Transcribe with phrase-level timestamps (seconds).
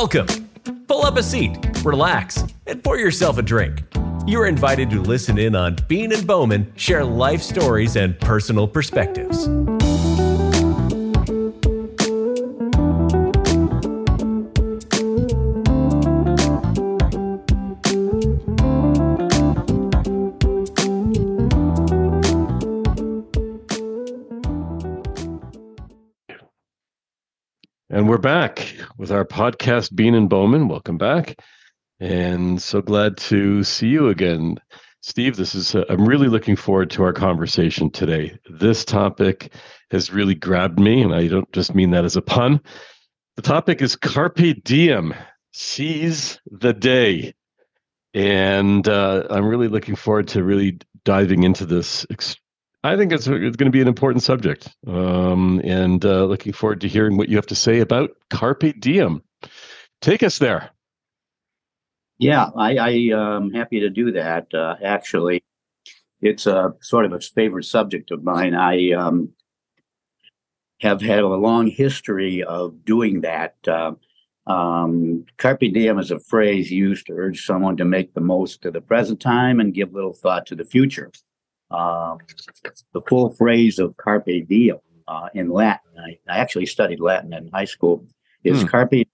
[0.00, 0.48] Welcome.
[0.88, 3.82] Pull up a seat, relax, and pour yourself a drink.
[4.26, 9.46] You're invited to listen in on Bean and Bowman share life stories and personal perspectives.
[29.10, 30.68] With our podcast, Bean and Bowman.
[30.68, 31.40] Welcome back.
[31.98, 34.58] And so glad to see you again.
[35.00, 38.38] Steve, this is, uh, I'm really looking forward to our conversation today.
[38.48, 39.52] This topic
[39.90, 42.60] has really grabbed me, and I don't just mean that as a pun.
[43.34, 45.12] The topic is Carpe Diem,
[45.52, 47.34] seize the day.
[48.14, 52.36] And uh, I'm really looking forward to really diving into this ex-
[52.82, 56.80] I think it's, it's going to be an important subject, um, and uh, looking forward
[56.80, 59.22] to hearing what you have to say about carpe diem.
[60.00, 60.70] Take us there.
[62.18, 64.46] Yeah, I, I am um, happy to do that.
[64.54, 65.44] Uh, actually,
[66.22, 68.54] it's a sort of a favorite subject of mine.
[68.54, 69.30] I um,
[70.80, 73.56] have had a long history of doing that.
[73.68, 73.92] Uh,
[74.46, 78.72] um, carpe diem is a phrase used to urge someone to make the most of
[78.72, 81.12] the present time and give little thought to the future
[81.70, 82.18] um,
[82.92, 85.90] the full phrase of carpe diem uh, in Latin.
[85.98, 88.06] I, I, actually studied Latin in high school.
[88.42, 88.68] Is hmm.
[88.68, 89.08] carpe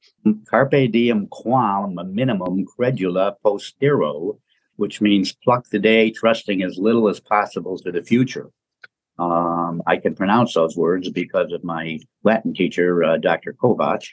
[0.49, 4.39] carpe diem quam minimum credula postero,
[4.77, 8.51] which means pluck the day, trusting as little as possible to the future.
[9.19, 13.55] Um, I can pronounce those words because of my Latin teacher, uh, Dr.
[13.55, 14.07] Kovach.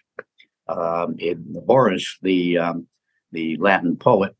[0.67, 2.87] Um, in Horace, the um,
[3.33, 4.35] the Latin poet,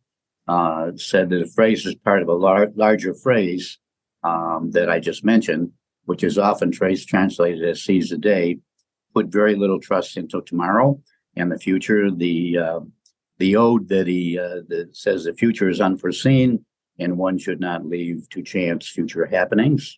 [0.47, 3.77] uh, said that a phrase is part of a lar- larger phrase
[4.23, 5.71] um, that I just mentioned,
[6.05, 8.59] which is often trace translated as seize the day,
[9.13, 10.99] put very little trust into tomorrow
[11.35, 12.11] and the future.
[12.11, 12.79] The uh,
[13.39, 16.65] the ode that he uh, that says the future is unforeseen
[16.99, 19.97] and one should not leave to chance future happenings,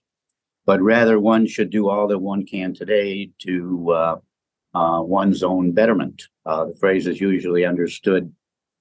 [0.66, 4.16] but rather one should do all that one can today to uh,
[4.74, 6.24] uh one's own betterment.
[6.46, 8.34] Uh, the phrase is usually understood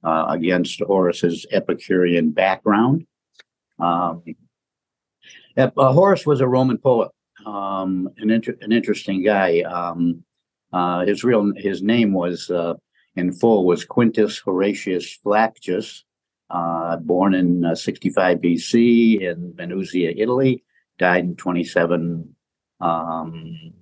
[0.04, 3.06] uh, against Horace's Epicurean background.
[3.78, 4.22] Um,
[5.56, 7.10] uh, Horace was a Roman poet,
[7.46, 9.60] um, an, inter- an interesting guy.
[9.60, 10.24] Um,
[10.72, 12.74] uh, his real his name was uh,
[13.16, 16.04] in full was Quintus Horatius Flaccus,
[16.50, 20.64] uh, born in uh, 65 BC in Venusia, Italy.
[20.98, 22.34] Died in 27
[22.80, 23.72] um,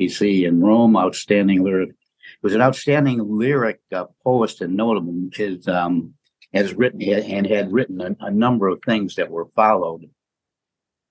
[0.00, 0.96] BC in Rome.
[0.96, 1.90] Outstanding lyric.
[1.90, 5.28] He was an outstanding lyric uh, poet and notable.
[5.34, 6.14] His um,
[6.52, 10.08] has written and had written a, a number of things that were followed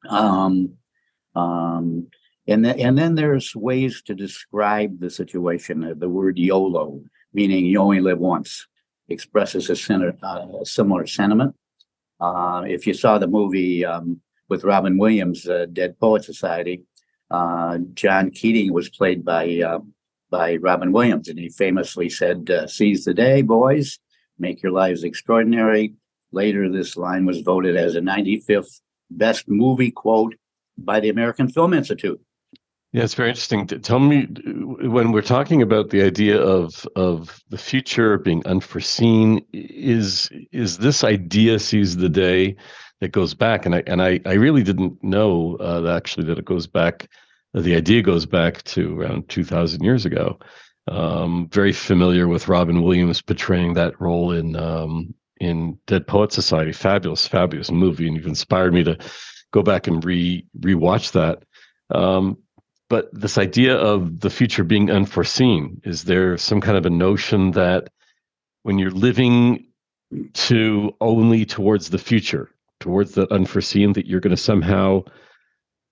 [0.09, 0.73] um,
[1.35, 2.07] um,
[2.47, 5.83] and, th- and then there's ways to describe the situation.
[5.83, 7.01] Uh, the word YOLO,
[7.33, 8.67] meaning you only live once,
[9.09, 11.55] expresses a, sen- uh, a similar sentiment.
[12.19, 16.83] Uh, if you saw the movie um, with Robin Williams, uh, Dead Poet Society,
[17.29, 19.79] uh, John Keating was played by uh,
[20.29, 23.99] by Robin Williams, and he famously said, "Seize the day, boys,
[24.37, 25.93] make your lives extraordinary."
[26.33, 30.35] Later, this line was voted as a 95th best movie quote
[30.77, 32.19] by the American Film Institute.
[32.93, 33.65] Yeah, it's very interesting.
[33.67, 34.23] Tell me
[34.81, 41.03] when we're talking about the idea of of the future being unforeseen, is is this
[41.03, 42.57] idea seize the day
[42.99, 43.65] that goes back?
[43.65, 47.07] And I and I, I really didn't know uh, actually that it goes back.
[47.53, 50.37] The idea goes back to around two thousand years ago.
[50.87, 56.71] Um, very familiar with Robin Williams portraying that role in um, in Dead Poet Society.
[56.71, 58.95] Fabulous, fabulous movie, and you've inspired me to
[59.51, 61.43] go back and re rewatch that.
[61.93, 62.37] Um,
[62.89, 67.51] but this idea of the future being unforeseen is there some kind of a notion
[67.51, 67.89] that
[68.63, 69.65] when you're living
[70.33, 75.03] to only towards the future, towards the unforeseen, that you're going to somehow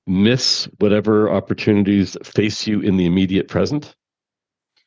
[0.06, 3.96] miss whatever opportunities face you in the immediate present?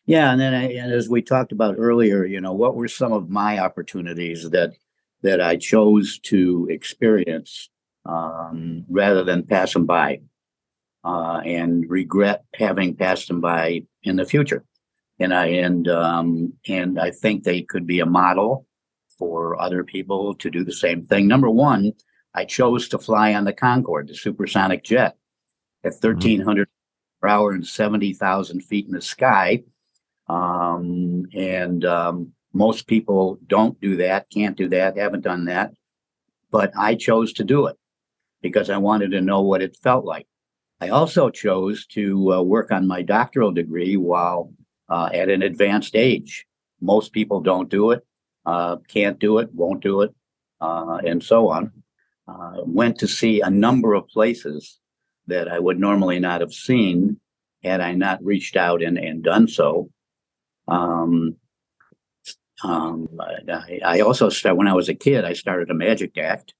[0.06, 3.12] Yeah, and then I, and as we talked about earlier, you know, what were some
[3.12, 4.72] of my opportunities that
[5.22, 7.68] that I chose to experience
[8.04, 10.20] um, rather than pass them by,
[11.04, 14.64] uh, and regret having passed them by in the future.
[15.20, 18.66] And I and um, and I think they could be a model
[19.18, 21.28] for other people to do the same thing.
[21.28, 21.92] Number one,
[22.34, 25.16] I chose to fly on the Concorde, the supersonic jet,
[25.84, 26.70] at 1,300 mm-hmm.
[27.20, 29.62] per hour and 70,000 feet in the sky
[30.32, 35.72] um, and um, most people don't do that, can't do that, haven't done that.
[36.50, 37.76] But I chose to do it
[38.40, 40.26] because I wanted to know what it felt like.
[40.80, 44.52] I also chose to uh, work on my doctoral degree while
[44.88, 46.46] uh, at an advanced age.
[46.80, 48.04] Most people don't do it,
[48.46, 50.14] uh, can't do it, won't do it,
[50.60, 51.72] uh, and so on.
[52.26, 54.80] Uh, went to see a number of places
[55.26, 57.20] that I would normally not have seen
[57.62, 59.90] had I not reached out and, and done so.
[60.68, 61.36] Um,
[62.64, 65.24] um, I, I also started when I was a kid.
[65.24, 66.54] I started a magic act,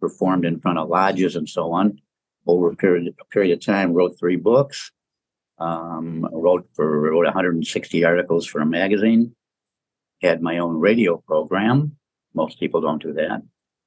[0.00, 2.00] performed in front of lodges and so on.
[2.46, 4.90] Over a period a period of time, wrote three books.
[5.58, 9.34] Um, wrote for wrote 160 articles for a magazine.
[10.22, 11.96] Had my own radio program.
[12.34, 13.42] Most people don't do that.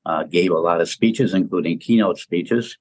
[0.06, 2.78] Uh, gave a lot of speeches, including keynote speeches.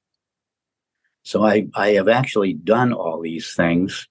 [1.22, 4.08] So I I have actually done all these things,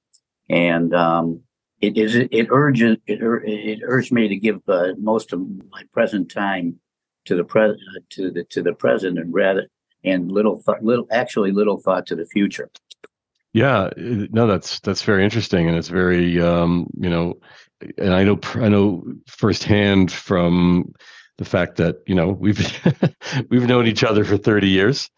[0.50, 1.42] and um,
[1.82, 5.40] it is it urges it, it urged me to give uh, most of
[5.72, 6.80] my present time
[7.26, 7.80] to the present
[8.10, 9.68] to the to the present and rather
[10.04, 12.70] and little thought little actually little thought to the future.
[13.52, 17.40] Yeah, no, that's that's very interesting, and it's very um, you know,
[17.98, 20.94] and I know I know firsthand from
[21.40, 22.60] the fact that you know we've
[23.50, 25.10] we've known each other for thirty years,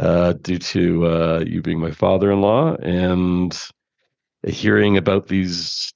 [0.00, 3.56] uh, due to uh, you being my father-in-law and
[4.46, 5.92] hearing about these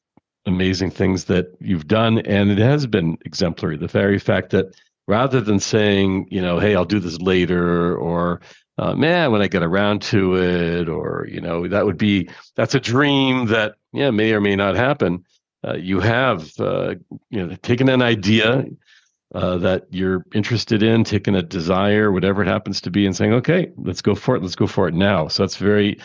[0.46, 3.76] amazing things that you've done, and it has been exemplary.
[3.76, 4.74] The very fact that
[5.06, 8.40] rather than saying, you know, hey, I'll do this later, or
[8.78, 12.74] uh, man, when I get around to it, or you know, that would be that's
[12.74, 15.24] a dream that yeah may or may not happen.
[15.66, 16.94] Uh, you have uh,
[17.30, 18.66] you know taken an idea
[19.34, 23.32] uh, that you're interested in, taking a desire, whatever it happens to be, and saying,
[23.32, 24.42] okay, let's go for it.
[24.42, 25.28] Let's go for it now.
[25.28, 25.98] So that's very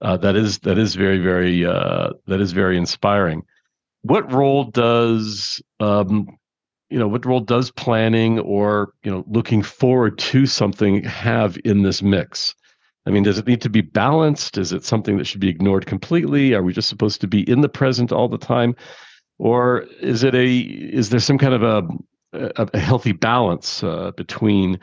[0.00, 3.42] uh, that is that is very very uh, that is very inspiring.
[4.02, 6.28] What role does um,
[6.88, 11.82] you know what role does planning or you know looking forward to something have in
[11.82, 12.54] this mix?
[13.06, 14.56] I mean does it need to be balanced?
[14.56, 16.54] Is it something that should be ignored completely?
[16.54, 18.76] Are we just supposed to be in the present all the time?
[19.38, 21.82] Or is it a is there some kind of a
[22.32, 24.78] a, a healthy balance uh, between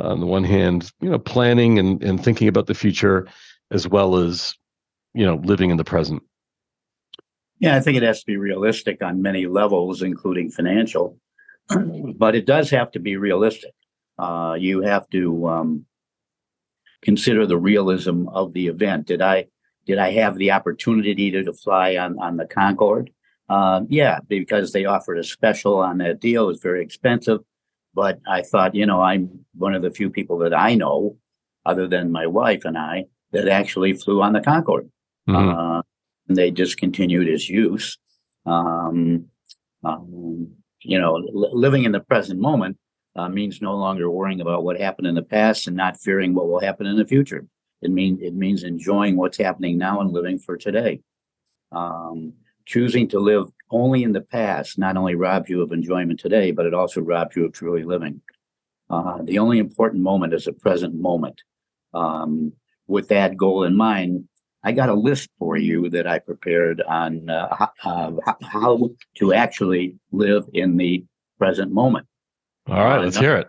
[0.00, 3.26] on the one hand you know planning and, and thinking about the future
[3.70, 4.54] as well as
[5.14, 6.22] you know living in the present
[7.58, 11.18] yeah i think it has to be realistic on many levels including financial
[11.68, 13.72] but it does have to be realistic.
[14.18, 15.86] Uh, you have to um,
[17.02, 19.06] consider the realism of the event.
[19.06, 19.46] Did I
[19.86, 23.10] did I have the opportunity to, to fly on on the Concorde?
[23.48, 26.44] Uh, yeah, because they offered a special on that deal.
[26.44, 27.40] It was very expensive,
[27.94, 31.16] but I thought, you know, I'm one of the few people that I know,
[31.64, 34.90] other than my wife and I, that actually flew on the Concorde.
[35.28, 35.48] Mm-hmm.
[35.48, 35.82] Uh,
[36.28, 37.98] and they discontinued its use.
[38.44, 39.26] Um,
[39.84, 42.78] um, you know, living in the present moment
[43.16, 46.48] uh, means no longer worrying about what happened in the past and not fearing what
[46.48, 47.46] will happen in the future.
[47.82, 51.00] It means it means enjoying what's happening now and living for today.
[51.72, 52.34] Um,
[52.64, 56.66] choosing to live only in the past not only robs you of enjoyment today, but
[56.66, 58.20] it also robs you of truly living.
[58.88, 61.42] Uh, the only important moment is the present moment.
[61.92, 62.52] Um,
[62.86, 64.28] with that goal in mind,
[64.62, 68.12] I got a list for you that I prepared on uh, uh,
[68.42, 71.04] how to actually live in the
[71.38, 72.06] present moment.
[72.68, 73.48] All right, uh, let's hear it.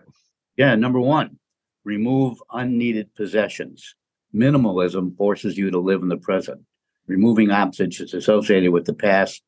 [0.56, 1.38] Yeah, number one,
[1.84, 3.94] remove unneeded possessions.
[4.34, 6.60] Minimalism forces you to live in the present.
[7.06, 9.42] Removing objects associated with the past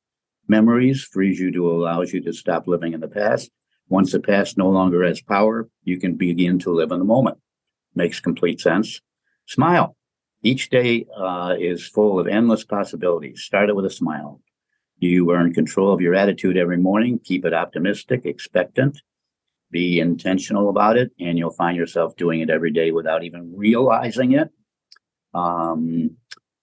[0.48, 3.50] memories frees you to allows you to stop living in the past.
[3.88, 7.38] Once the past no longer has power, you can begin to live in the moment.
[7.94, 9.00] Makes complete sense.
[9.50, 9.97] Smile.
[10.45, 13.42] Each day uh, is full of endless possibilities.
[13.42, 14.40] Start it with a smile.
[15.00, 17.19] You earn control of your attitude every morning.
[17.25, 19.02] Keep it optimistic, expectant.
[19.73, 24.33] Be intentional about it, and you'll find yourself doing it every day without even realizing
[24.33, 24.50] it.
[25.35, 26.16] Um,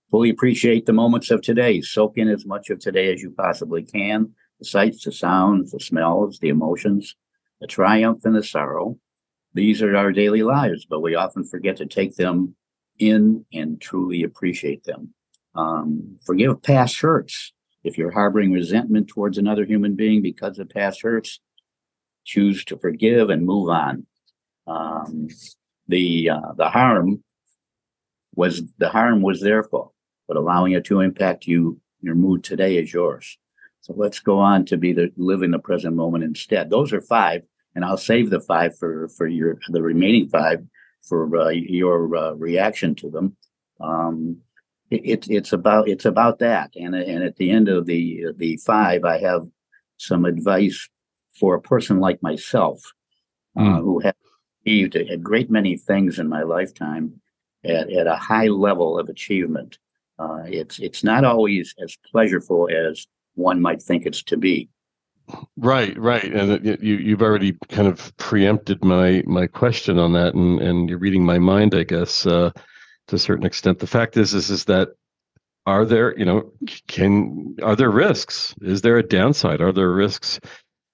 [0.10, 1.82] fully appreciate the moments of today.
[1.82, 5.80] Soak in as much of today as you possibly can the sights, the sounds, the
[5.82, 7.18] smells, the emotions,
[7.60, 8.98] the triumph, and the sorrow.
[9.54, 12.56] These are our daily lives, but we often forget to take them
[13.00, 15.14] in and truly appreciate them.
[15.56, 17.54] Um, forgive past hurts.
[17.84, 21.40] If you're harboring resentment towards another human being because of past hurts,
[22.26, 24.06] choose to forgive and move on.
[24.68, 25.30] Um,
[25.88, 27.24] the uh, the harm
[28.36, 29.94] was the harm was their fault,
[30.28, 33.38] but allowing it to impact you, your mood today is yours.
[33.82, 36.70] So let's go on to be the live in the present moment instead.
[36.70, 40.66] Those are five, and I'll save the five for for your the remaining five
[41.08, 43.36] for uh, your uh, reaction to them.
[43.80, 44.38] Um,
[44.90, 49.04] it, it's about it's about that, and and at the end of the the five,
[49.04, 49.48] I have
[49.98, 50.90] some advice
[51.40, 52.82] for a person like myself
[53.58, 53.80] mm.
[53.82, 54.14] who has
[54.62, 57.20] achieved a, a, great many things in my lifetime
[57.64, 59.78] at, at a high level of achievement.
[60.20, 64.70] Uh, it's it's not always as pleasurable as one might think it's to be.
[65.58, 70.62] Right, right, and you you've already kind of preempted my my question on that, and
[70.62, 72.52] and you're reading my mind, I guess, uh,
[73.08, 73.80] to a certain extent.
[73.80, 74.90] The fact is, is is that
[75.66, 76.52] are there, you know,
[76.88, 78.56] can are there risks?
[78.62, 79.60] Is there a downside?
[79.60, 80.40] Are there risks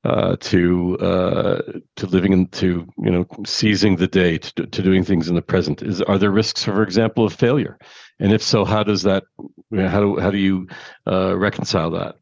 [0.03, 1.61] uh, to uh,
[1.97, 5.83] to living into you know seizing the day to, to doing things in the present?
[5.83, 7.77] Is are there risks, for example, of failure?
[8.19, 9.25] And if so, how does that
[9.71, 10.67] how do how do you
[11.05, 12.15] uh, reconcile that?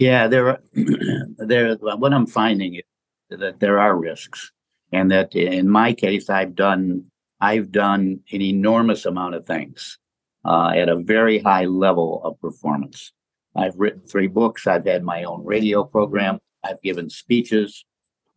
[0.00, 0.60] Yeah, there are
[1.36, 1.74] there.
[1.76, 2.82] What I'm finding is
[3.28, 4.50] that there are risks,
[4.92, 7.04] and that in my case, I've done
[7.42, 9.98] I've done an enormous amount of things
[10.46, 13.12] uh, at a very high level of performance.
[13.54, 14.66] I've written three books.
[14.66, 16.38] I've had my own radio program.
[16.64, 17.84] I've given speeches.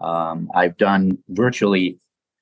[0.01, 1.97] Um, I've done virtually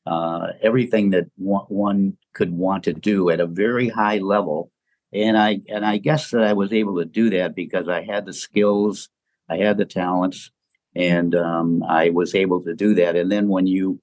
[0.08, 4.72] uh, everything that one could want to do at a very high level.
[5.14, 8.26] And I and I guess that I was able to do that because I had
[8.26, 9.10] the skills,
[9.50, 10.52] I had the talents,
[10.96, 13.16] and um, I was able to do that.
[13.16, 14.00] And then when you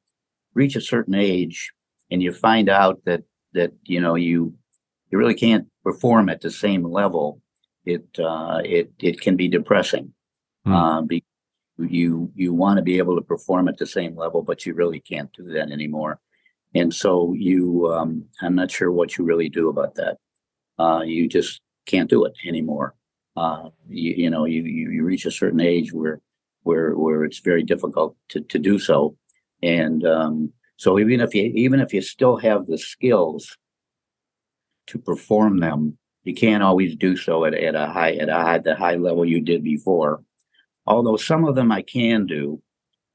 [0.55, 1.73] reach a certain age
[2.11, 3.23] and you find out that
[3.55, 4.55] that you know you
[5.11, 7.41] you really can't perform at the same level,
[7.87, 10.13] it uh, it it can be depressing.
[10.65, 10.73] Hmm.
[10.73, 11.27] Uh, because
[11.79, 15.01] you you want to be able to perform at the same level, but you really
[15.01, 16.21] can't do that anymore.
[16.75, 20.19] And so you, um, I'm not sure what you really do about that.
[20.79, 22.95] Uh, you just can't do it anymore.
[23.37, 26.21] Uh, you, you know, you, you reach a certain age where
[26.63, 29.17] where where it's very difficult to, to do so.
[29.63, 33.57] And um, so even if you even if you still have the skills
[34.89, 38.59] to perform them, you can't always do so at, at a high at a high
[38.59, 40.23] the high level you did before
[40.89, 42.61] although some of them I can do.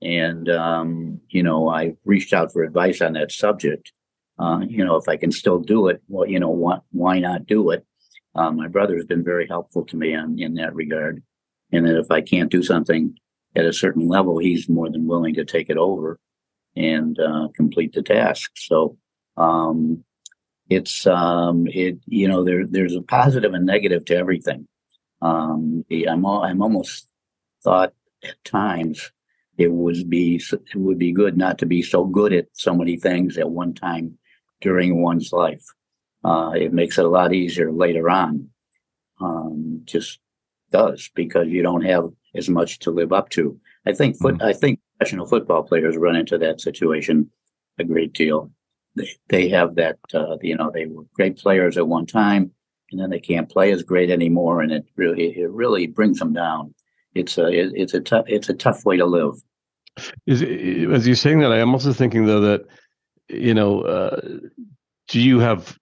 [0.01, 3.91] And, um, you know, I reached out for advice on that subject.
[4.39, 7.45] Uh, you know, if I can still do it, well, you know, why, why not
[7.45, 7.85] do it?
[8.35, 11.21] Uh, my brother has been very helpful to me on, in that regard.
[11.71, 13.15] And that if I can't do something
[13.55, 16.19] at a certain level, he's more than willing to take it over
[16.75, 18.51] and uh, complete the task.
[18.55, 18.97] So
[19.37, 20.03] um,
[20.69, 24.67] it's um, it you know there there's a positive and negative to everything.
[25.21, 27.07] Um, I'm all, I'm almost
[27.63, 29.11] thought at times
[29.57, 32.97] it would be it would be good not to be so good at so many
[32.97, 34.17] things at one time
[34.63, 35.63] during one's life.
[36.23, 38.49] Uh, it makes it a lot easier later on.
[39.21, 40.19] Um, just
[40.71, 43.59] does because you don't have as much to live up to.
[43.85, 44.35] I think foot.
[44.35, 44.47] Mm-hmm.
[44.47, 47.29] I think professional football players run into that situation
[47.77, 48.51] a great deal.
[48.95, 49.97] They they have that.
[50.13, 52.51] Uh, you know, they were great players at one time,
[52.91, 56.33] and then they can't play as great anymore, and it really it really brings them
[56.33, 56.73] down
[57.15, 59.35] it's a it's a tough it's a tough way to live.
[60.25, 62.65] Is as you're saying that, I am also thinking though that
[63.29, 64.21] you know, uh,
[65.07, 65.77] do you have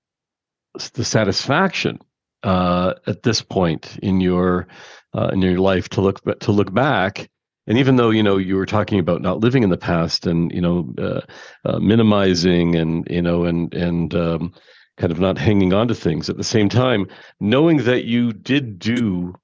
[0.93, 1.99] the satisfaction
[2.43, 4.67] uh, at this point in your
[5.13, 7.29] uh, in your life to look to look back?
[7.67, 10.51] And even though you know you were talking about not living in the past and
[10.51, 11.21] you know uh,
[11.65, 14.53] uh, minimizing and you know and and um,
[14.97, 17.07] kind of not hanging on to things at the same time,
[17.39, 19.35] knowing that you did do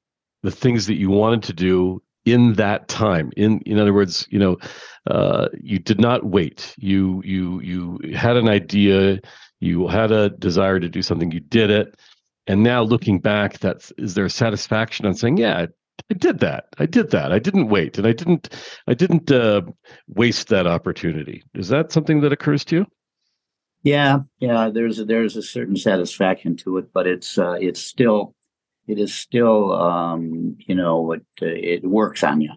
[0.43, 4.37] the things that you wanted to do in that time in in other words you
[4.37, 4.57] know
[5.09, 9.19] uh, you did not wait you you you had an idea
[9.59, 11.95] you had a desire to do something you did it
[12.45, 15.67] and now looking back that's is there satisfaction on saying yeah
[16.09, 16.67] I did that.
[16.77, 17.31] I did that.
[17.31, 18.49] I didn't wait, and I didn't.
[18.87, 19.61] I didn't uh,
[20.07, 21.43] waste that opportunity.
[21.53, 22.85] Is that something that occurs to you?
[23.83, 24.69] Yeah, yeah.
[24.69, 28.35] There's a, there's a certain satisfaction to it, but it's uh, it's still
[28.87, 32.51] it is still, um, you know, it, uh, it works on you,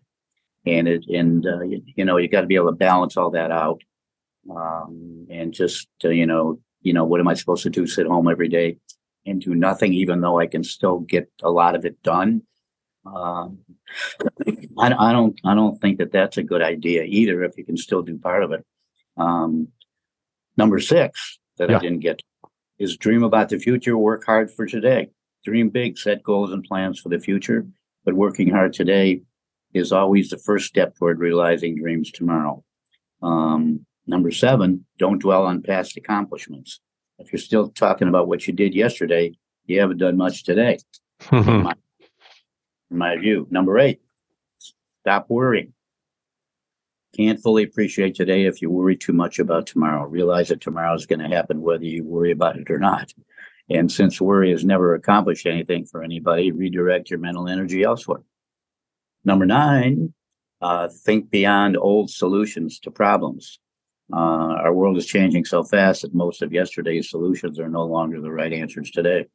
[0.64, 3.30] and it and uh, you, you, know you got to be able to balance all
[3.30, 3.82] that out,
[4.54, 7.86] um, and just uh, you know, you know, what am I supposed to do?
[7.86, 8.78] Sit home every day
[9.26, 12.42] and do nothing, even though I can still get a lot of it done.
[13.04, 13.58] Um,
[14.78, 17.42] I, I don't, I don't think that that's a good idea either.
[17.42, 18.64] If you can still do part of it.
[19.16, 19.68] Um,
[20.56, 21.76] number six that yeah.
[21.76, 22.22] I didn't get
[22.78, 25.10] is dream about the future, work hard for today
[25.44, 27.66] dream big, set goals and plans for the future,
[28.04, 29.22] but working hard today
[29.72, 32.64] is always the first step toward realizing dreams tomorrow.
[33.22, 36.80] Um, number seven, don't dwell on past accomplishments.
[37.18, 40.78] If you're still talking about what you did yesterday, you haven't done much today.
[41.32, 41.74] in, my,
[42.90, 43.46] in my view.
[43.50, 44.00] Number eight,
[45.02, 45.74] stop worrying.
[47.16, 50.06] Can't fully appreciate today if you worry too much about tomorrow.
[50.06, 53.12] Realize that tomorrow is going to happen whether you worry about it or not.
[53.70, 58.22] And since worry has never accomplished anything for anybody, redirect your mental energy elsewhere.
[59.24, 60.12] Number nine,
[60.60, 63.60] uh, think beyond old solutions to problems.
[64.12, 68.20] Uh, our world is changing so fast that most of yesterday's solutions are no longer
[68.20, 69.26] the right answers today.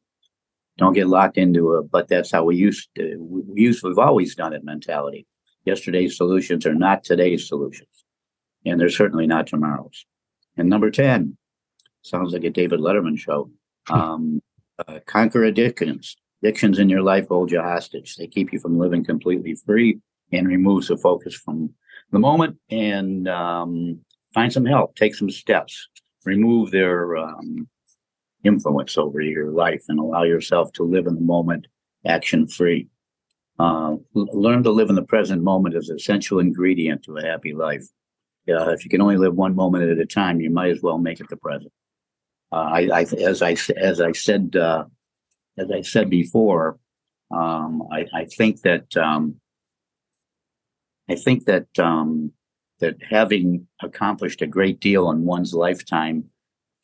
[0.76, 4.34] Don't get locked into a, but that's how we used to, we used, we've always
[4.34, 5.26] done it mentality.
[5.64, 8.04] Yesterday's solutions are not today's solutions,
[8.66, 10.04] and they're certainly not tomorrow's.
[10.58, 11.38] And number 10,
[12.02, 13.50] sounds like a David Letterman show.
[13.90, 14.42] Um,
[14.86, 16.16] uh, conquer addictions.
[16.42, 18.16] Addictions in your life hold you hostage.
[18.16, 20.00] They keep you from living completely free
[20.32, 21.72] and removes the focus from
[22.12, 22.58] the moment.
[22.70, 24.00] And um,
[24.34, 24.96] find some help.
[24.96, 25.88] Take some steps.
[26.24, 27.68] Remove their um,
[28.44, 31.66] influence over your life and allow yourself to live in the moment,
[32.06, 32.88] action free.
[33.58, 37.54] Uh, learn to live in the present moment is an essential ingredient to a happy
[37.54, 37.86] life.
[38.48, 40.98] Uh, if you can only live one moment at a time, you might as well
[40.98, 41.72] make it the present.
[42.52, 44.84] Uh, I, I, as I as I said uh,
[45.58, 46.78] as I said before,
[47.30, 49.40] um, I, I, think that um,
[51.08, 52.32] I think that um,
[52.80, 56.26] that having accomplished a great deal in one's lifetime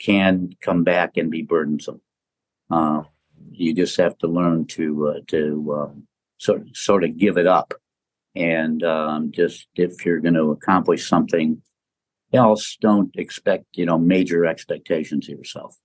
[0.00, 2.00] can come back and be burdensome.
[2.70, 3.02] Uh,
[3.50, 6.06] you just have to learn to uh, to um,
[6.38, 7.74] sort sort of give it up,
[8.34, 11.62] and um, just if you're going to accomplish something
[12.32, 15.76] else, don't expect you know major expectations of yourself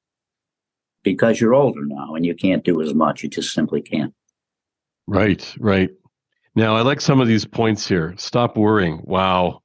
[1.03, 3.23] because you're older now and you can't do as much.
[3.23, 4.13] You just simply can't.
[5.07, 5.89] Right, right.
[6.55, 8.13] Now I like some of these points here.
[8.17, 9.01] Stop worrying.
[9.03, 9.61] Wow.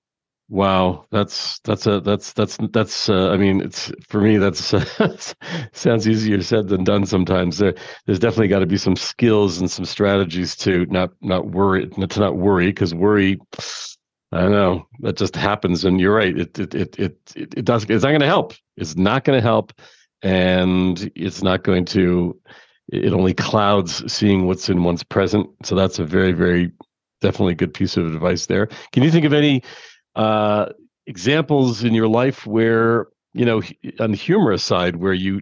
[0.53, 3.09] Wow, that's that's a that's that's that's.
[3.09, 4.37] Uh, I mean, it's for me.
[4.37, 5.17] That's uh,
[5.73, 7.07] sounds easier said than done.
[7.07, 7.75] Sometimes there,
[8.05, 12.21] there's definitely got to be some skills and some strategies to not not worry to
[12.21, 13.39] not worry because worry.
[14.33, 16.37] I know that just happens, and you're right.
[16.37, 17.85] It it it it it, it does.
[17.85, 18.55] It's not going to help.
[18.77, 19.73] It's not going to help,
[20.23, 22.39] and it's not going to.
[22.93, 25.49] It only clouds seeing what's in one's present.
[25.65, 26.73] So that's a very very
[27.21, 28.69] definitely good piece of advice there.
[28.93, 29.63] Can you think of any?
[30.17, 30.67] uh,
[31.07, 33.63] examples in your life where you know
[33.99, 35.41] on the humorous side where you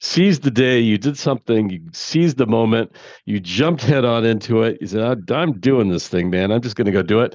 [0.00, 2.92] seized the day you did something you seized the moment
[3.26, 6.76] you jumped head on into it you said i'm doing this thing man i'm just
[6.76, 7.34] going to go do it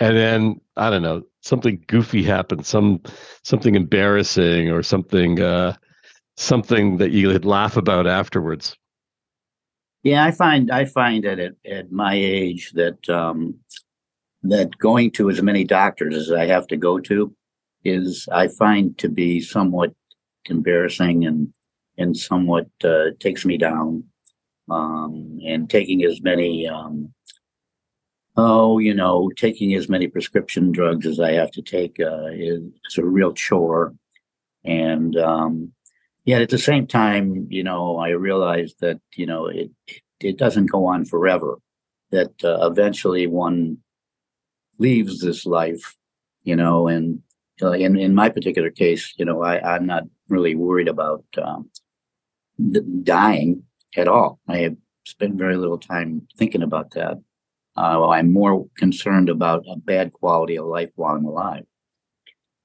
[0.00, 3.00] and then i don't know something goofy happened some
[3.42, 5.74] something embarrassing or something uh
[6.36, 8.76] something that you could laugh about afterwards
[10.02, 13.58] yeah i find i find that at, at my age that um
[14.48, 17.34] that going to as many doctors as I have to go to
[17.84, 19.94] is I find to be somewhat
[20.46, 21.52] embarrassing and
[21.98, 24.04] and somewhat uh, takes me down.
[24.68, 27.14] Um, and taking as many um,
[28.36, 32.62] oh you know taking as many prescription drugs as I have to take uh, is,
[32.88, 33.94] is a real chore.
[34.64, 35.72] And um,
[36.24, 40.38] yet at the same time, you know, I realize that you know it it, it
[40.38, 41.58] doesn't go on forever.
[42.10, 43.78] That uh, eventually one
[44.78, 45.96] leaves this life,
[46.42, 47.22] you know, and
[47.62, 51.70] uh, in in my particular case, you know, I I'm not really worried about um,
[53.02, 53.62] dying
[53.96, 54.40] at all.
[54.48, 57.18] I have spent very little time thinking about that.
[57.76, 61.64] Uh, I'm more concerned about a bad quality of life while I'm alive.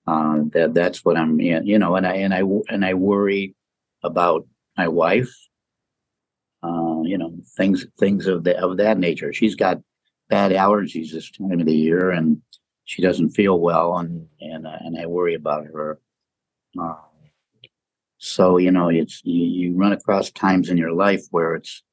[0.08, 3.56] Uh, that that's what I'm, you know, and I and I and I worry
[4.04, 4.48] about
[4.78, 5.32] my wife.
[6.64, 9.34] Uh, you know, things things of the of that nature.
[9.34, 9.82] She's got
[10.30, 12.42] bad allergies this time of the year, and
[12.86, 16.00] she doesn't feel well, and and uh, and I worry about her.
[16.80, 16.96] Uh,
[18.18, 21.84] so you know, it's you, you run across times in your life where it's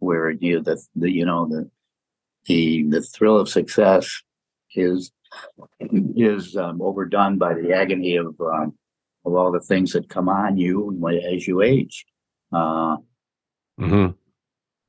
[0.00, 1.70] where you the the you know the
[2.46, 4.22] the the thrill of success
[4.74, 5.12] is
[5.80, 8.74] is um, overdone by the agony of um,
[9.24, 10.98] of all the things that come on you
[11.34, 12.06] as you age.
[12.52, 12.96] Uh,
[13.78, 14.08] mm-hmm.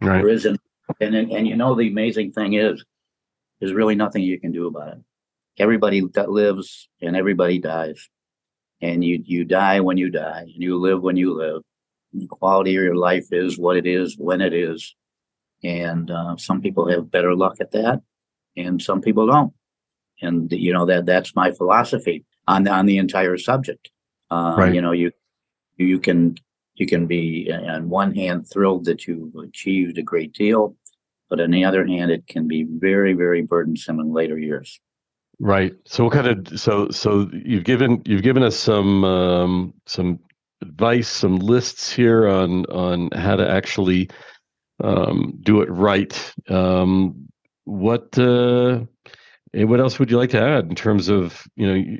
[0.01, 0.19] Right.
[0.19, 0.61] There isn't
[0.99, 2.83] and and you know the amazing thing is,
[3.59, 4.99] there's really nothing you can do about it.
[5.57, 8.09] Everybody that lives and everybody dies,
[8.81, 11.61] and you you die when you die, and you live when you live.
[12.13, 14.95] The quality of your life is what it is when it is,
[15.63, 18.01] and uh, some people have better luck at that,
[18.55, 19.53] and some people don't.
[20.21, 23.89] And you know that that's my philosophy on on the entire subject.
[24.31, 24.73] Uh, right.
[24.73, 25.11] You know you
[25.77, 26.35] you can
[26.75, 30.75] you can be on one hand thrilled that you've achieved a great deal
[31.29, 34.79] but on the other hand, it can be very, very burdensome in later years.
[35.39, 35.73] Right.
[35.85, 40.19] So, what kind of so so you've given you've given us some um, some
[40.61, 44.09] advice, some lists here on on how to actually
[44.81, 46.33] um, do it right.
[46.47, 47.27] Um,
[47.65, 48.81] what uh,
[49.53, 51.97] what else would you like to add in terms of you know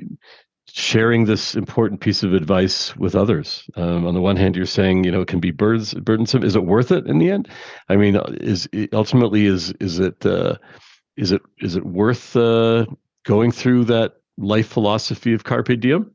[0.72, 3.68] sharing this important piece of advice with others.
[3.74, 6.44] Um, on the one hand, you're saying you know it can be burdens, burdensome.
[6.44, 7.48] Is it worth it in the end?
[7.88, 10.56] I mean, is ultimately is is it uh,
[11.16, 12.86] is it is it worth uh,
[13.24, 16.14] going through that life philosophy of carpe diem?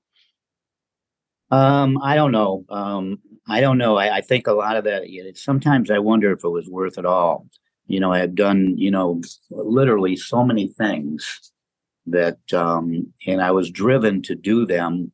[1.51, 2.65] Um, I don't know.
[2.69, 3.97] Um, I don't know.
[3.97, 5.03] I, I, think a lot of that.
[5.35, 7.47] Sometimes I wonder if it was worth it all.
[7.87, 11.51] you know, I have done, you know, literally so many things
[12.07, 15.11] that, um, and I was driven to do them,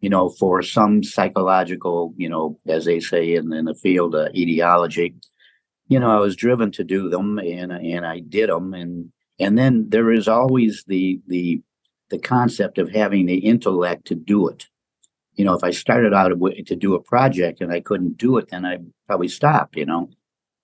[0.00, 4.28] you know, for some psychological, you know, as they say in, in the field, uh,
[4.34, 5.14] etiology.
[5.88, 9.58] You know, I was driven to do them, and and I did them, and and
[9.58, 11.62] then there is always the the
[12.10, 14.66] the concept of having the intellect to do it.
[15.40, 18.50] You know, if I started out to do a project and I couldn't do it,
[18.50, 18.76] then I
[19.06, 19.74] probably stop.
[19.74, 20.10] You know,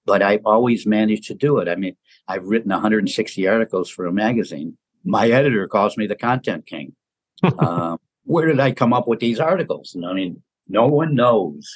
[0.05, 1.67] but I've always managed to do it.
[1.67, 1.97] I mean,
[2.29, 4.77] I've written 160 articles for a magazine.
[5.03, 6.95] My editor calls me the content king.
[7.43, 9.95] uh, where did I come up with these articles?
[9.95, 11.67] And I mean, no one knows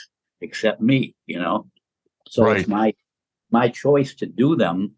[0.42, 1.14] except me.
[1.26, 1.70] You know,
[2.28, 2.58] so right.
[2.58, 2.92] it's my
[3.50, 4.92] my choice to do them,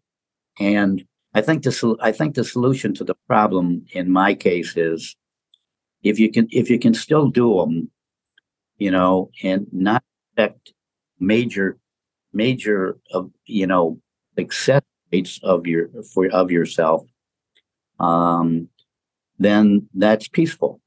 [0.59, 5.15] and I think the I think the solution to the problem in my case is
[6.03, 7.89] if you can if you can still do them,
[8.77, 10.03] you know, and not
[10.35, 10.73] expect
[11.19, 11.77] major
[12.33, 13.99] major of you know
[14.37, 14.81] success
[15.11, 17.03] rates of your for of yourself,
[17.99, 18.67] um,
[19.39, 20.81] then that's peaceful.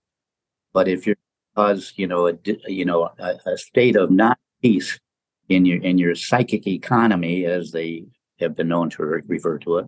[0.72, 1.16] But if you're
[1.54, 2.34] cause you know a
[2.68, 4.98] you know a, a state of not peace
[5.48, 8.04] in your in your psychic economy, as they
[8.40, 9.86] have been known to refer to it,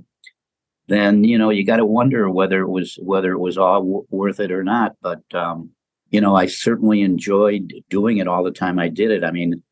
[0.86, 4.06] then you know you got to wonder whether it was whether it was all w-
[4.10, 4.96] worth it or not.
[5.02, 5.70] But um,
[6.10, 9.24] you know, I certainly enjoyed doing it all the time I did it.
[9.24, 9.62] I mean,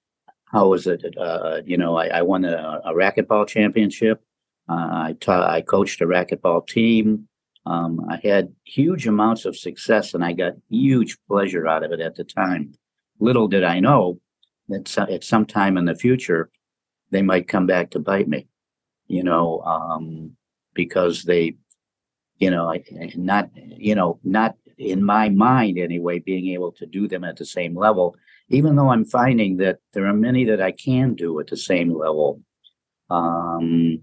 [0.46, 1.04] how was it?
[1.18, 4.22] Uh, you know, I, I won a, a, racquetball championship.
[4.68, 7.28] Uh, I taught, I coached a racquetball team.
[7.64, 12.00] Um, I had huge amounts of success, and I got huge pleasure out of it
[12.00, 12.74] at the time.
[13.18, 14.20] Little did I know
[14.68, 16.50] that at some time in the future,
[17.10, 18.46] they might come back to bite me.
[19.08, 20.36] You know, um,
[20.74, 21.56] because they,
[22.38, 22.72] you know,
[23.16, 27.44] not, you know, not in my mind anyway, being able to do them at the
[27.44, 28.16] same level,
[28.48, 31.96] even though I'm finding that there are many that I can do at the same
[31.96, 32.42] level.
[33.10, 34.02] Um,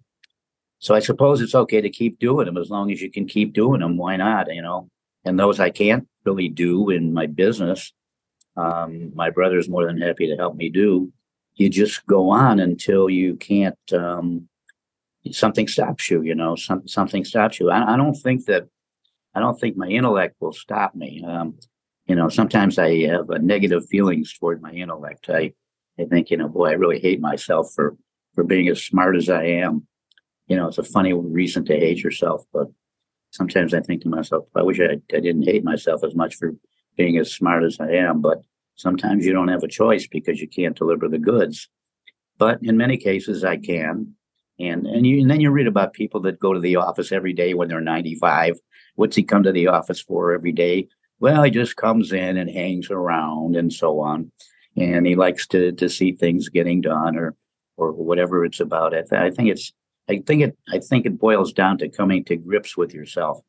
[0.79, 3.53] so I suppose it's okay to keep doing them as long as you can keep
[3.53, 3.97] doing them.
[3.97, 4.53] Why not?
[4.53, 4.89] You know,
[5.23, 7.93] and those I can't really do in my business,
[8.57, 11.11] um, my brother's more than happy to help me do.
[11.55, 14.49] You just go on until you can't um,
[15.31, 17.69] something stops you, you know, some, something stops you.
[17.69, 18.67] I, I, don't think that,
[19.35, 21.23] I don't think my intellect will stop me.
[21.25, 21.57] Um,
[22.05, 25.29] you know, sometimes I have negative feelings toward my intellect.
[25.29, 25.53] I,
[25.99, 27.95] I think, you know, boy, I really hate myself for,
[28.35, 29.87] for being as smart as I am.
[30.47, 32.67] You know, it's a funny reason to hate yourself, but
[33.31, 36.53] sometimes I think to myself, I wish I, I didn't hate myself as much for
[36.97, 38.21] being as smart as I am.
[38.21, 38.41] But
[38.75, 41.69] sometimes you don't have a choice because you can't deliver the goods.
[42.37, 44.15] But in many cases, I can.
[44.69, 47.33] And and you and then you read about people that go to the office every
[47.33, 48.59] day when they're 95.
[48.95, 50.87] What's he come to the office for every day?
[51.19, 54.31] Well, he just comes in and hangs around and so on.
[54.75, 57.35] And he likes to to see things getting done or
[57.77, 58.93] or whatever it's about.
[58.93, 59.73] I, think it's
[60.09, 63.39] I think it I think it boils down to coming to grips with yourself.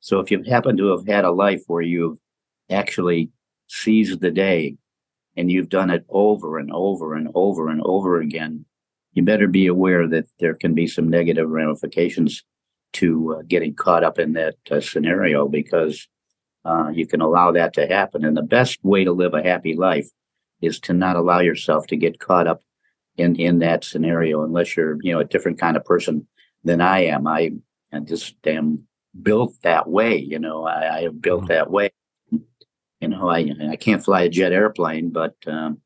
[0.00, 2.18] So if you happen to have had a life where you've
[2.70, 3.30] actually
[3.68, 4.76] seized the day
[5.36, 8.64] and you've done it over and over and over and over again,
[9.16, 12.44] you better be aware that there can be some negative ramifications
[12.92, 16.06] to uh, getting caught up in that uh, scenario because
[16.66, 18.26] uh, you can allow that to happen.
[18.26, 20.06] And the best way to live a happy life
[20.60, 22.60] is to not allow yourself to get caught up
[23.16, 26.26] in in that scenario unless you're you know a different kind of person
[26.62, 27.26] than I am.
[27.26, 27.52] I
[27.92, 28.86] am just am
[29.22, 30.18] built that way.
[30.18, 31.54] You know, I, I have built mm-hmm.
[31.54, 31.90] that way.
[33.00, 35.80] You know, I I can't fly a jet airplane, but um,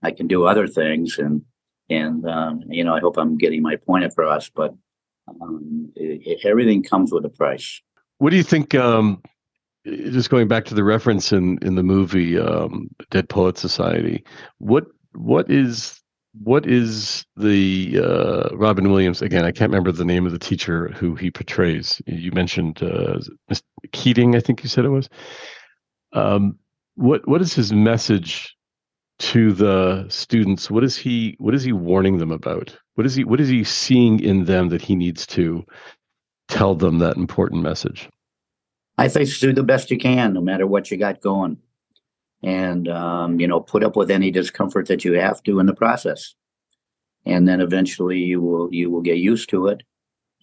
[0.00, 1.42] I can do other things and
[1.90, 4.48] and um, you know, I hope I'm getting my point across.
[4.48, 4.74] But
[5.28, 7.80] um, it, it, everything comes with a price.
[8.18, 8.74] What do you think?
[8.74, 9.22] Um,
[9.84, 14.24] just going back to the reference in in the movie um, Dead Poet Society,
[14.58, 16.00] what what is
[16.42, 19.44] what is the uh, Robin Williams again?
[19.44, 22.00] I can't remember the name of the teacher who he portrays.
[22.06, 23.20] You mentioned uh,
[23.92, 25.08] Keating, I think you said it was.
[26.12, 26.58] Um,
[26.94, 28.56] what what is his message
[29.18, 32.76] to the students what is he what is he warning them about?
[32.94, 35.64] What is he what is he seeing in them that he needs to
[36.48, 38.08] tell them that important message?
[38.96, 41.58] I think do the best you can no matter what you got going.
[42.42, 45.74] And um, you know put up with any discomfort that you have to in the
[45.74, 46.34] process.
[47.26, 49.82] And then eventually you will you will get used to it.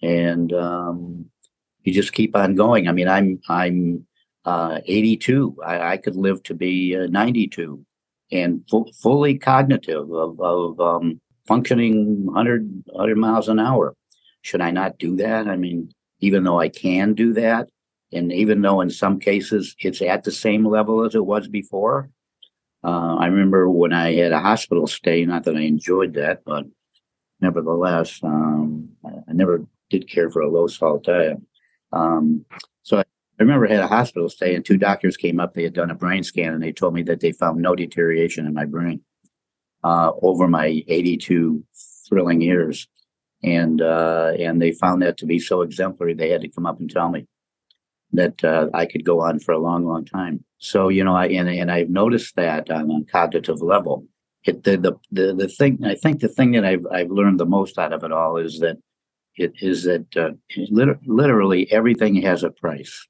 [0.02, 1.26] And um,
[1.82, 2.88] you just keep on going.
[2.88, 4.06] I mean i'm i'm
[4.44, 7.84] uh, 82 I, I could live to be uh, 92
[8.32, 13.94] and fu- fully cognitive of, of um, functioning 100, 100 miles an hour.
[14.42, 15.48] Should I not do that?
[15.48, 17.68] I mean, even though I can do that,
[18.12, 22.10] and even though in some cases it's at the same level as it was before.
[22.84, 26.66] Uh, I remember when I had a hospital stay, not that I enjoyed that, but
[27.40, 31.38] nevertheless, um, I, I never did care for a low salt diet.
[31.92, 32.44] Um,
[32.82, 33.04] so I,
[33.38, 35.52] I remember I had a hospital stay, and two doctors came up.
[35.52, 38.46] They had done a brain scan, and they told me that they found no deterioration
[38.46, 39.02] in my brain
[39.84, 41.62] uh, over my 82
[42.08, 42.88] thrilling years,
[43.42, 46.14] and uh, and they found that to be so exemplary.
[46.14, 47.26] They had to come up and tell me
[48.12, 50.42] that uh, I could go on for a long, long time.
[50.58, 54.06] So you know, I and, and I've noticed that on a cognitive level.
[54.44, 57.46] It, the, the the the thing I think the thing that I've I've learned the
[57.46, 58.78] most out of it all is that
[59.36, 60.30] it is that uh,
[60.70, 63.06] liter- literally everything has a price.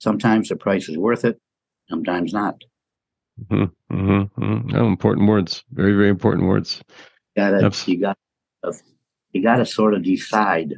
[0.00, 1.38] Sometimes the price is worth it,
[1.88, 2.56] sometimes not.
[3.48, 4.76] Mm-hmm, mm-hmm, mm-hmm.
[4.76, 5.62] Oh, important words.
[5.72, 6.80] Very, very important words.
[7.36, 8.18] You gotta, you got,
[9.32, 10.74] you got to sort of decide,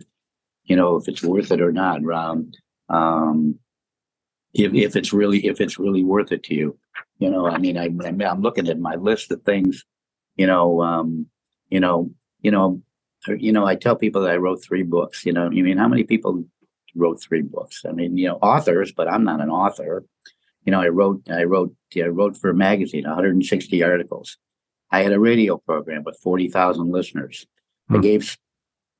[0.65, 2.05] you know, if it's worth it or not.
[2.13, 2.53] Um,
[2.89, 3.59] um,
[4.55, 6.79] if if it's really if it's really worth it to you,
[7.19, 7.47] you know.
[7.47, 7.87] I mean, I,
[8.29, 9.85] I'm looking at my list of things,
[10.37, 11.27] you know, um,
[11.71, 12.83] you know, you know,
[13.29, 13.65] you know.
[13.65, 15.25] I tell people that I wrote three books.
[15.25, 16.45] You know, you mean how many people
[16.95, 17.85] wrote three books.
[17.89, 20.05] I mean, you know, authors, but I'm not an author.
[20.65, 24.37] You know, I wrote, I wrote, I wrote for a magazine, 160 articles.
[24.91, 27.47] I had a radio program with 40,000 listeners.
[27.89, 27.97] Hmm.
[27.97, 28.37] I gave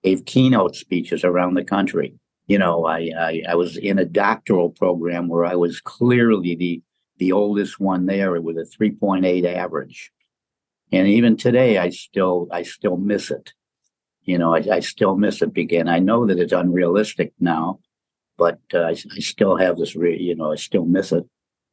[0.03, 2.15] gave keynote speeches around the country.
[2.49, 6.83] You know, I, I, I was in a doctoral program where I was clearly the
[7.19, 10.11] the oldest one there with a 3.8 average.
[10.91, 13.53] And even today, I still I still miss it
[14.25, 15.89] you know, I, I still miss it again.
[15.89, 17.81] I know that it's unrealistic now,
[18.39, 21.25] but uh, I, I, still have this, re- you know, I still miss it.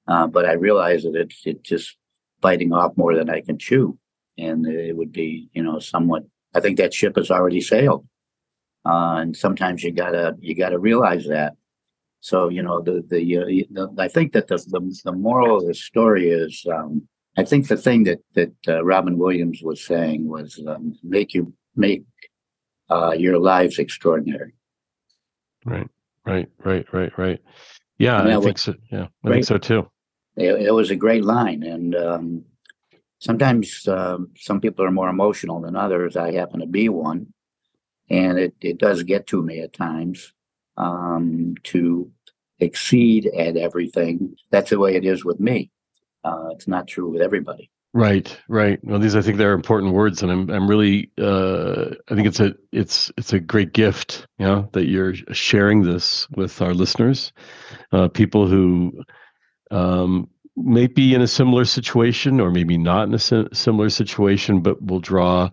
[0.07, 1.95] Uh, but I realize that it's it just
[2.41, 3.97] biting off more than I can chew,
[4.37, 6.23] and it would be, you know, somewhat.
[6.55, 8.07] I think that ship has already sailed,
[8.85, 11.53] uh, and sometimes you gotta you gotta realize that.
[12.21, 15.67] So you know, the the, uh, the I think that the, the, the moral of
[15.67, 16.65] the story is.
[16.71, 17.07] Um,
[17.37, 21.53] I think the thing that that uh, Robin Williams was saying was um, make you
[21.75, 22.03] make
[22.89, 24.53] uh, your lives extraordinary.
[25.65, 25.87] Right,
[26.25, 27.39] right, right, right, right.
[27.97, 28.73] Yeah, I think so.
[28.91, 29.89] Yeah, I great, think so too.
[30.37, 32.45] It, it, was a great line, and um,
[33.19, 36.15] sometimes um, some people are more emotional than others.
[36.15, 37.33] I happen to be one,
[38.09, 40.33] and it it does get to me at times
[40.77, 42.09] um, to
[42.59, 44.35] exceed at everything.
[44.49, 45.69] That's the way it is with me.
[46.23, 47.69] Uh, it's not true with everybody.
[47.93, 48.79] Right, right.
[48.83, 52.39] Well, these I think they're important words, and I'm I'm really uh, I think it's
[52.39, 57.33] a it's it's a great gift, you know, that you're sharing this with our listeners,
[57.91, 58.93] uh, people who
[59.71, 63.19] um, may be in a similar situation or maybe not in a
[63.55, 65.49] similar situation, but will draw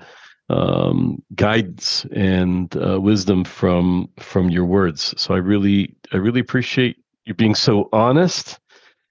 [0.51, 5.15] um, guidance and uh, wisdom from from your words.
[5.17, 6.97] So I really I really appreciate
[7.27, 8.59] you being so honest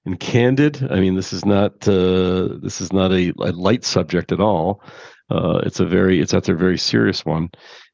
[0.06, 0.88] and candid.
[0.92, 4.82] I mean, this is not uh, this is not a, a, light subject at all.
[5.30, 7.50] Uh, it's a very it's a very serious one,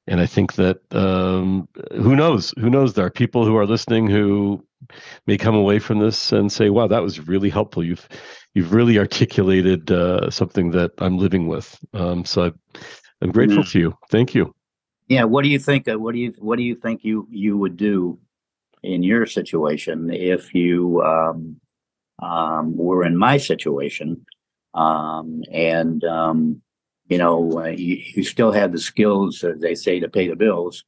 [0.07, 4.07] and I think that um, who knows who knows there are people who are listening
[4.07, 4.63] who
[5.27, 7.83] may come away from this and say, "Wow, that was really helpful.
[7.83, 8.07] You've
[8.53, 12.51] you've really articulated uh, something that I'm living with." Um, so I,
[13.21, 13.71] I'm grateful mm-hmm.
[13.71, 13.97] to you.
[14.09, 14.53] Thank you.
[15.07, 15.23] Yeah.
[15.23, 15.87] What do you think?
[15.87, 18.19] What do you What do you think you you would do
[18.83, 21.61] in your situation if you um,
[22.21, 24.25] um, were in my situation.
[24.73, 26.61] Um, and, um,
[27.07, 30.35] you know, uh, you, you, still had the skills, as they say, to pay the
[30.35, 30.85] bills.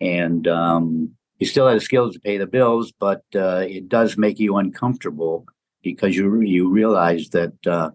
[0.00, 4.16] And um, you still had the skills to pay the bills, but uh, it does
[4.16, 5.46] make you uncomfortable
[5.82, 7.90] because you you realize that uh,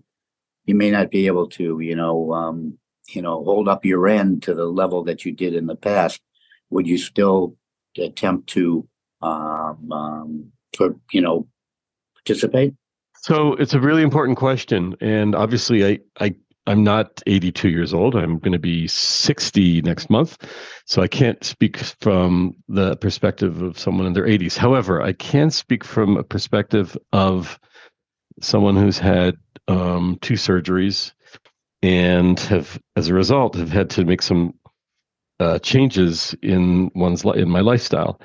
[0.66, 2.78] you may not be able to, you know, um,
[3.10, 6.22] you know, hold up your end to the level that you did in the past.
[6.70, 7.56] Would you still
[7.98, 8.88] attempt to,
[9.22, 11.48] um, um, for, you know,
[12.26, 12.74] participate?
[13.22, 16.36] So it's a really important question, and obviously, I I
[16.68, 18.16] I'm not 82 years old.
[18.16, 20.38] I'm going to be 60 next month,
[20.86, 24.56] so I can't speak from the perspective of someone in their 80s.
[24.56, 27.60] However, I can speak from a perspective of
[28.40, 29.36] someone who's had
[29.68, 31.12] um, two surgeries
[31.82, 34.54] and have, as a result, have had to make some
[35.40, 38.22] uh, changes in one's li- in my lifestyle.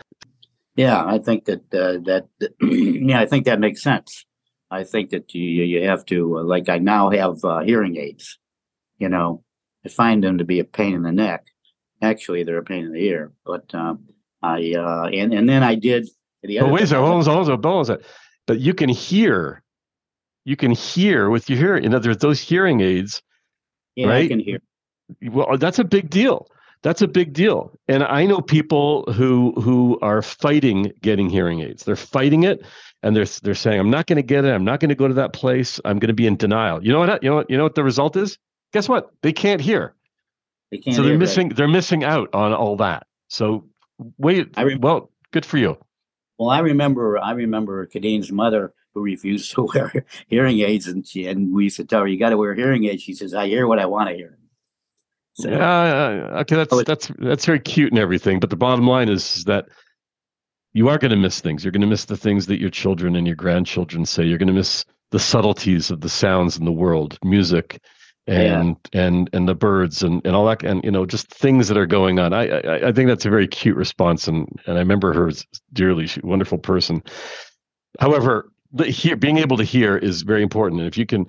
[0.77, 2.29] Yeah, I think that uh, that
[2.61, 4.27] yeah, I think that makes sense.
[4.71, 8.39] I think that you you have to uh, like I now have uh, hearing aids.
[8.99, 9.45] You know,
[9.85, 11.47] I find them to be a pain in the neck.
[12.03, 13.33] Actually, they're a pain in the ear.
[13.47, 14.09] But um,
[14.43, 16.09] I uh, and and then I did
[16.43, 16.69] the other.
[16.69, 17.99] But wait a second, hold on, hold on, hold on.
[18.47, 19.63] But you can hear,
[20.45, 21.85] you can hear with your hearing.
[21.85, 23.23] In other words, those hearing aids.
[23.95, 24.25] Yeah, right?
[24.25, 24.59] I can hear.
[25.23, 26.49] Well, that's a big deal
[26.85, 31.83] that's a big deal and i know people who who are fighting getting hearing aids
[31.83, 32.65] they're fighting it
[33.05, 34.53] and they're they're saying, "I'm not going to get it.
[34.53, 35.79] I'm not going to go to that place.
[35.85, 37.23] I'm going to be in denial." You know what?
[37.23, 37.51] You know what?
[37.51, 38.39] You know what the result is?
[38.73, 39.11] Guess what?
[39.23, 39.95] They can't hear.
[40.71, 43.07] They can't so they're missing they're missing out on all that.
[43.29, 43.67] So
[44.19, 45.77] wait, I well, good for you.
[46.39, 51.27] Well, I remember, I remember Kadine's mother who refused to wear hearing aids, and she
[51.27, 53.49] and we used to tell her, "You got to wear hearing aids." She says, "I
[53.49, 54.39] hear what I want to hear."
[55.35, 59.09] So, Yeah, uh, okay, that's that's that's very cute and everything, but the bottom line
[59.09, 59.67] is, is that
[60.73, 61.65] you are going to miss things.
[61.65, 64.25] You're going to miss the things that your children and your grandchildren say.
[64.25, 67.81] You're going to miss the subtleties of the sounds in the world, music,
[68.27, 71.77] and and and the birds and and all that, and you know, just things that
[71.77, 72.33] are going on.
[72.33, 75.31] I I, I think that's a very cute response, and and I remember her
[75.73, 76.07] dearly.
[76.07, 77.03] She's a wonderful person.
[77.99, 81.27] However, the hear, being able to hear is very important, and if you can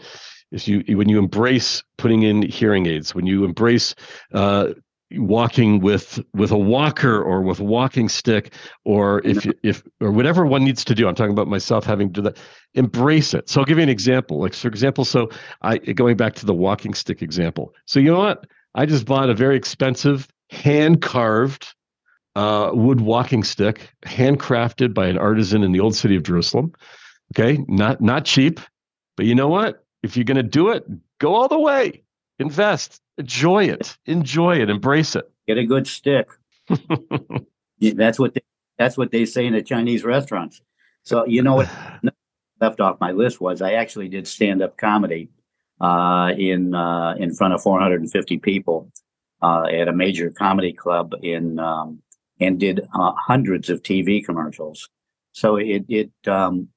[0.55, 3.93] if you when you embrace putting in hearing aids when you embrace
[4.33, 4.69] uh,
[5.11, 8.53] walking with with a walker or with a walking stick
[8.85, 12.13] or if if or whatever one needs to do i'm talking about myself having to
[12.13, 12.37] do that
[12.73, 13.49] embrace it.
[13.49, 14.39] So i'll give you an example.
[14.39, 15.29] Like for example so
[15.61, 17.73] i going back to the walking stick example.
[17.85, 18.45] So you know what?
[18.73, 21.73] I just bought a very expensive hand carved
[22.35, 26.73] uh, wood walking stick handcrafted by an artisan in the old city of jerusalem.
[27.33, 27.63] Okay?
[27.67, 28.59] Not not cheap
[29.17, 30.85] but you know what if you're going to do it,
[31.19, 32.03] go all the way.
[32.39, 35.29] Invest, enjoy it, enjoy it, embrace it.
[35.47, 36.29] get a good stick.
[37.77, 38.41] Yeah, That's what they,
[38.77, 40.61] that's what they say in the Chinese restaurants.
[41.03, 41.69] So you know what
[42.61, 45.29] left off my list was I actually did stand up comedy
[45.81, 48.89] uh, in uh, in front of 450 people
[49.41, 52.01] uh, at a major comedy club in um,
[52.39, 54.87] and did uh, hundreds of TV commercials.
[55.33, 56.69] So it it um,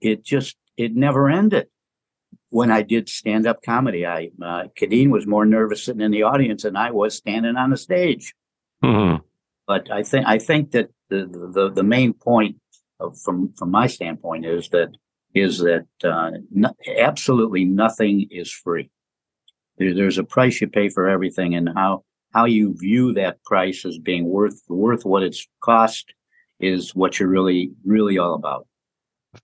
[0.00, 1.66] it just it never ended.
[2.58, 6.22] When I did stand up comedy, I uh, Kadeen was more nervous sitting in the
[6.22, 8.32] audience than I was standing on the stage
[8.82, 9.22] Mhm.
[9.66, 11.20] but I think I think that the
[11.56, 12.54] the, the main point
[13.00, 14.90] of, from from my standpoint is that
[15.34, 16.30] is that uh,
[16.62, 16.70] no,
[17.10, 18.88] absolutely nothing is free.
[19.78, 22.04] There, there's a price you pay for everything, and how
[22.36, 26.06] how you view that price as being worth worth what it's cost
[26.60, 28.64] is what you're really really all about.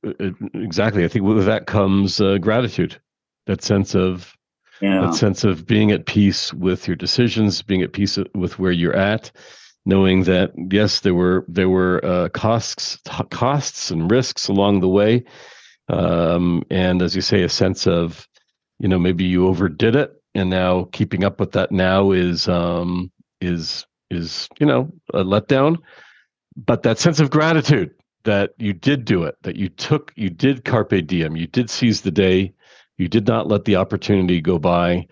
[0.06, 1.04] Uh, Exactly.
[1.04, 3.00] I think with that comes uh, gratitude,
[3.46, 4.36] that sense of
[4.80, 8.72] Yeah, that sense of being at peace with your decisions, being at peace with where
[8.72, 9.30] you're at,
[9.84, 12.98] knowing that yes, there were there were uh, costs
[13.30, 15.24] costs and risks along the way,
[15.88, 18.26] um, and as you say, a sense of
[18.78, 23.10] you know maybe you overdid it, and now keeping up with that now is um,
[23.40, 25.78] is is you know a letdown,
[26.56, 27.90] but that sense of gratitude
[28.24, 32.02] that you did do it, that you took you did carpe diem, you did seize
[32.02, 32.52] the day,
[32.98, 35.06] you did not let the opportunity go by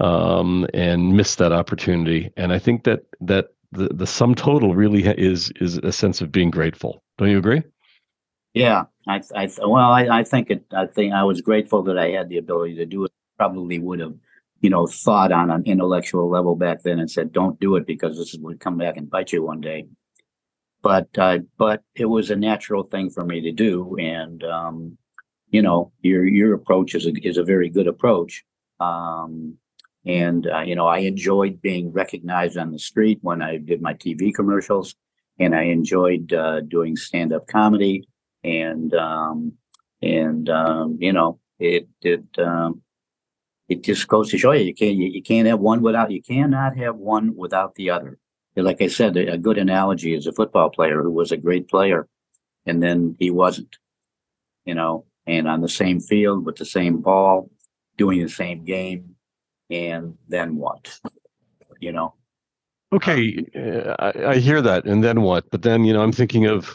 [0.00, 2.30] um, and miss that opportunity.
[2.36, 6.32] And I think that that the, the sum total really is is a sense of
[6.32, 7.02] being grateful.
[7.16, 7.62] Don't you agree?
[8.54, 8.84] yeah.
[9.06, 10.64] I I well, I, I think it.
[10.72, 13.12] I think I was grateful that I had the ability to do it.
[13.38, 14.14] Probably would have,
[14.60, 18.18] you know, thought on an intellectual level back then and said, "Don't do it because
[18.18, 19.86] this would come back and bite you one day."
[20.82, 24.98] But uh, but it was a natural thing for me to do, and um,
[25.50, 28.44] you know, your your approach is a is a very good approach.
[28.80, 29.56] Um,
[30.06, 33.94] and uh, you know, I enjoyed being recognized on the street when I did my
[33.94, 34.94] TV commercials,
[35.38, 38.08] and I enjoyed uh, doing stand up comedy,
[38.44, 39.52] and um,
[40.00, 42.82] and um, you know, it it um,
[43.68, 46.22] it just goes to show you you can't you, you can't have one without you
[46.22, 48.18] cannot have one without the other.
[48.62, 52.08] Like I said, a good analogy is a football player who was a great player,
[52.66, 53.76] and then he wasn't.
[54.64, 57.50] You know, and on the same field with the same ball,
[57.96, 59.16] doing the same game,
[59.70, 61.00] and then what?
[61.80, 62.14] You know,
[62.90, 65.50] Okay, uh, I, I hear that, and then what?
[65.50, 66.74] But then you know, I'm thinking of,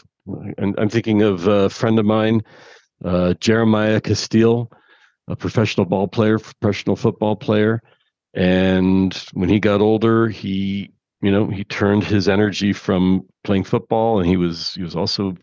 [0.58, 2.42] I'm thinking of a friend of mine,
[3.04, 4.70] uh, Jeremiah Castille,
[5.26, 7.82] a professional ball player, professional football player,
[8.32, 10.92] and when he got older, he,
[11.24, 15.34] you know, he turned his energy from playing football, and he was he was also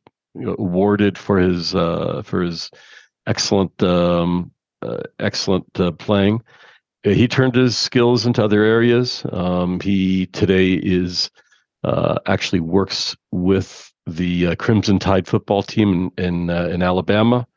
[0.46, 2.70] awarded for his uh, for his
[3.28, 6.42] excellent um, uh, excellent uh, playing
[7.06, 9.26] uh, he turned his skills into other areas.
[9.32, 11.30] Um, he today is
[11.84, 17.48] uh, actually works with the uh, Crimson Tide football team in in, uh, in Alabama.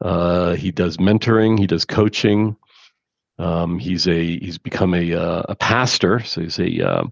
[0.00, 1.58] Uh, he does mentoring.
[1.58, 2.56] He does coaching.
[3.38, 7.10] Um, he's a he's become a uh, a pastor, so he's a,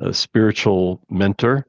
[0.00, 1.66] a spiritual mentor,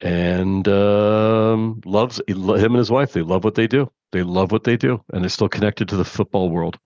[0.00, 3.12] and um, loves him and his wife.
[3.12, 3.90] They love what they do.
[4.12, 6.78] They love what they do, and they're still connected to the football world.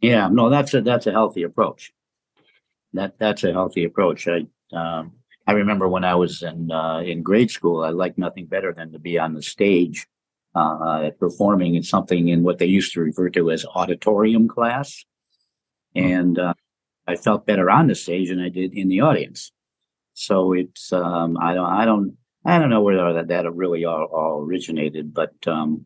[0.00, 1.92] yeah, no, that's a that's a healthy approach.
[2.94, 4.28] That that's a healthy approach.
[4.28, 5.12] I um,
[5.46, 8.92] I remember when I was in uh, in grade school, I liked nothing better than
[8.92, 10.06] to be on the stage
[10.56, 15.04] uh, performing in something in what they used to refer to as auditorium class,
[15.94, 16.54] and uh,
[17.06, 19.52] I felt better on the stage than I did in the audience.
[20.16, 24.04] So it's um, I don't I don't I don't know where that that really all,
[24.04, 25.84] all originated, but um,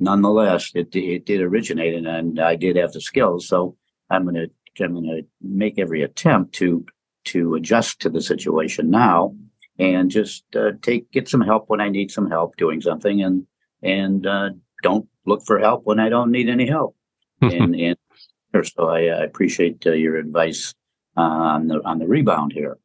[0.00, 3.46] nonetheless, it it did originate, and, and I did have the skills.
[3.46, 3.76] So
[4.10, 4.46] I'm gonna
[4.80, 6.84] I'm gonna make every attempt to
[7.26, 9.36] to adjust to the situation now,
[9.78, 13.46] and just uh, take get some help when I need some help doing something, and
[13.84, 14.50] and uh,
[14.82, 16.96] don't look for help when I don't need any help.
[17.40, 17.96] and and
[18.64, 20.74] so I, I appreciate uh, your advice
[21.16, 22.78] uh, on the on the rebound here.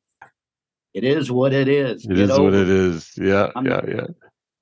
[0.95, 2.05] It is what it is.
[2.05, 3.11] It Get is what it is.
[3.17, 4.07] Yeah, I'm, yeah, yeah.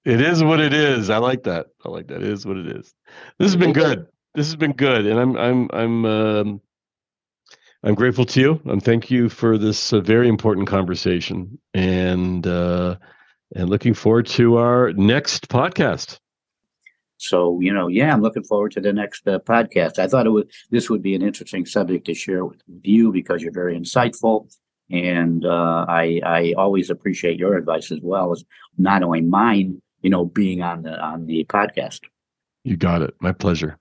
[0.03, 1.11] It is what it is.
[1.11, 1.67] I like that.
[1.85, 2.23] I like that.
[2.23, 2.91] It is what it is.
[3.37, 4.07] This has been good.
[4.33, 6.61] This has been good, and I'm I'm I'm um,
[7.83, 8.61] I'm grateful to you.
[8.65, 12.95] And thank you for this uh, very important conversation, and uh,
[13.55, 16.17] and looking forward to our next podcast.
[17.17, 19.99] So you know, yeah, I'm looking forward to the next uh, podcast.
[19.99, 23.43] I thought it would this would be an interesting subject to share with you because
[23.43, 24.51] you're very insightful,
[24.89, 28.43] and uh, I I always appreciate your advice as well as
[28.77, 32.01] not only mine, you know, being on the on the podcast.
[32.63, 33.13] You got it.
[33.19, 33.77] My pleasure.